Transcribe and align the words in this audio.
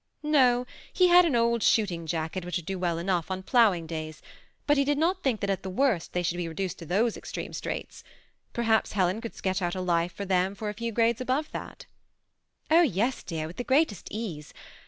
No, 0.23 0.65
he 0.91 1.09
had 1.09 1.25
an 1.25 1.35
old 1.35 1.61
shooting 1.61 2.07
jacket, 2.07 2.43
which 2.43 2.57
would 2.57 2.65
do 2.65 2.79
well 2.79 2.97
enough 2.97 3.29
on 3.29 3.43
ploughing 3.43 3.85
days; 3.85 4.19
but 4.65 4.75
he 4.75 4.83
did 4.83 4.97
not 4.97 5.21
think 5.21 5.41
that 5.41 5.49
at 5.51 5.61
the 5.61 5.69
worst 5.69 6.13
they 6.13 6.23
should 6.23 6.37
be 6.37 6.47
reduced 6.47 6.79
to 6.79 6.87
those 6.87 7.15
ex 7.15 7.31
treme 7.31 7.53
straits. 7.53 8.03
Perhaps 8.51 8.93
Helen 8.93 9.21
could 9.21 9.35
sketch 9.35 9.61
out 9.61 9.75
a 9.75 9.79
life 9.81 10.11
for 10.11 10.25
them 10.25 10.57
a 10.59 10.73
few 10.73 10.91
grades 10.91 11.21
above 11.21 11.51
that" 11.51 11.85
Oh 12.71 12.81
yes, 12.81 13.21
dear, 13.21 13.45
with 13.45 13.57
the 13.57 13.63
greatest 13.63 14.07
ease. 14.09 14.55